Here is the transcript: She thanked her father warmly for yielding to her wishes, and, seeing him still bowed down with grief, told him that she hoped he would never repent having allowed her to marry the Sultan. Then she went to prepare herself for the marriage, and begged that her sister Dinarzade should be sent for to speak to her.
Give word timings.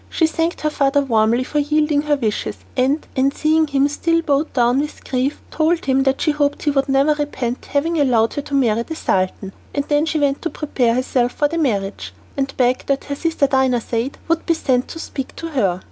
She 0.09 0.25
thanked 0.25 0.61
her 0.61 0.71
father 0.71 1.01
warmly 1.03 1.43
for 1.43 1.59
yielding 1.59 2.01
to 2.01 2.07
her 2.07 2.15
wishes, 2.15 2.57
and, 2.75 3.05
seeing 3.35 3.67
him 3.67 3.87
still 3.87 4.23
bowed 4.23 4.51
down 4.53 4.79
with 4.79 5.03
grief, 5.07 5.39
told 5.51 5.85
him 5.85 6.01
that 6.01 6.19
she 6.21 6.31
hoped 6.31 6.63
he 6.63 6.71
would 6.71 6.89
never 6.89 7.13
repent 7.13 7.67
having 7.69 8.01
allowed 8.01 8.33
her 8.33 8.41
to 8.41 8.55
marry 8.55 8.81
the 8.81 8.95
Sultan. 8.95 9.53
Then 9.75 10.07
she 10.07 10.17
went 10.17 10.41
to 10.41 10.49
prepare 10.49 10.95
herself 10.95 11.33
for 11.33 11.47
the 11.47 11.59
marriage, 11.59 12.15
and 12.35 12.51
begged 12.57 12.87
that 12.87 13.03
her 13.03 13.15
sister 13.15 13.45
Dinarzade 13.45 14.17
should 14.27 14.43
be 14.47 14.55
sent 14.55 14.85
for 14.85 14.93
to 14.93 14.99
speak 14.99 15.35
to 15.35 15.49
her. 15.49 15.79